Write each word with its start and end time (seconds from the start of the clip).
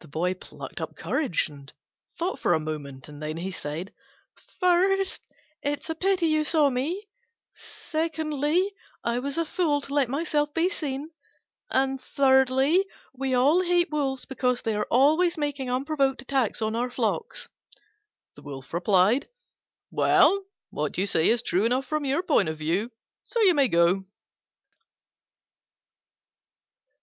The 0.00 0.08
Boy 0.08 0.32
plucked 0.32 0.80
up 0.80 0.96
courage 0.96 1.50
and 1.50 1.70
thought 2.18 2.40
for 2.40 2.54
a 2.54 2.58
moment, 2.58 3.08
and 3.10 3.22
then 3.22 3.36
he 3.36 3.50
said, 3.50 3.92
"First, 4.58 5.26
it 5.60 5.80
is 5.80 5.90
a 5.90 5.94
pity 5.94 6.28
you 6.28 6.44
saw 6.44 6.70
me; 6.70 7.10
secondly, 7.54 8.72
I 9.04 9.18
was 9.18 9.36
a 9.36 9.44
fool 9.44 9.82
to 9.82 9.92
let 9.92 10.08
myself 10.08 10.54
be 10.54 10.70
seen; 10.70 11.10
and 11.68 12.00
thirdly, 12.00 12.86
we 13.12 13.34
all 13.34 13.60
hate 13.60 13.90
wolves 13.90 14.24
because 14.24 14.62
they 14.62 14.74
are 14.74 14.88
always 14.90 15.36
making 15.36 15.68
unprovoked 15.70 16.22
attacks 16.22 16.62
upon 16.62 16.74
our 16.74 16.88
flocks." 16.88 17.50
The 18.36 18.42
Wolf 18.42 18.72
replied, 18.72 19.28
"Well, 19.90 20.46
what 20.70 20.96
you 20.96 21.06
say 21.06 21.28
is 21.28 21.42
true 21.42 21.66
enough 21.66 21.84
from 21.84 22.06
your 22.06 22.22
point 22.22 22.48
of 22.48 22.56
view; 22.56 22.92
so 23.24 23.38
you 23.42 23.52
may 23.54 23.68
go." 23.68 24.06